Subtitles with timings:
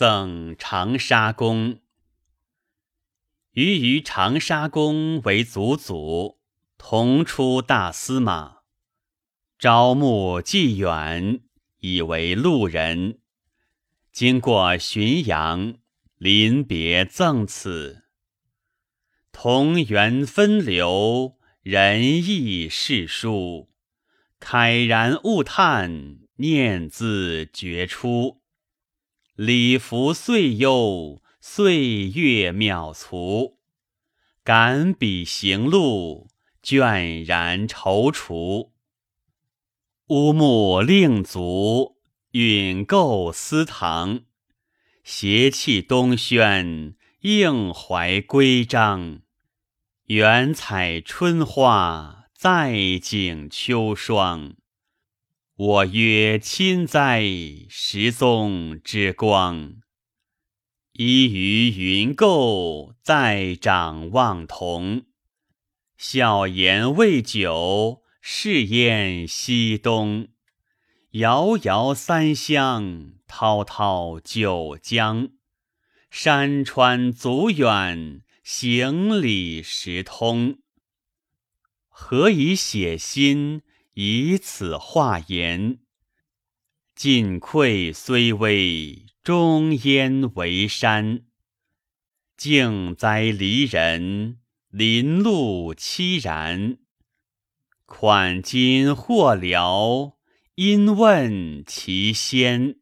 [0.00, 1.78] 赠长沙公。
[3.52, 6.38] 余于长沙公为祖祖，
[6.78, 8.60] 同出大司马。
[9.58, 11.40] 朝暮既远，
[11.80, 13.18] 以为路人。
[14.10, 15.74] 经过浔阳，
[16.16, 18.04] 临别赠此。
[19.32, 23.68] 同源分流，仁义世殊。
[24.40, 28.39] 慨然悟叹，念字绝出。
[29.42, 33.56] 礼服岁悠，岁月渺促。
[34.44, 36.28] 感笔行路，
[36.62, 38.72] 倦然踌躇。
[40.08, 41.96] 乌木令足，
[42.32, 44.24] 允构思堂。
[45.04, 49.22] 斜气东轩，应怀归章。
[50.08, 54.56] 远采春花，在景秋霜。
[55.62, 57.22] 我曰亲哉，
[57.68, 59.74] 时宗之光。
[60.94, 65.04] 依于云构，在掌望同。
[65.98, 70.28] 笑言未久，是焉西东。
[71.10, 75.28] 遥遥三湘，滔滔九江。
[76.10, 80.60] 山川阻远，行李时通。
[81.90, 83.60] 何以写心？
[84.02, 85.80] 以此化言，
[86.94, 91.26] 晋溃虽微，终焉为山。
[92.34, 94.38] 静哉离人，
[94.70, 96.78] 林路凄然。
[97.84, 100.16] 款今或聊，
[100.54, 102.79] 因问其先。